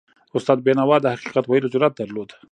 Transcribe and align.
استاد 0.37 0.57
بینوا 0.65 0.97
د 1.01 1.05
حقیقت 1.13 1.45
ویلو 1.47 1.71
جرأت 1.73 1.93
درلود. 1.99 2.29